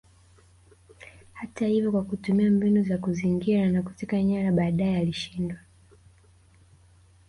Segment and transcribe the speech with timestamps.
[1.33, 5.57] Hata hivyo kwa kutumia mbinu za kuzingira na kuteka nyara baadaye alishindwa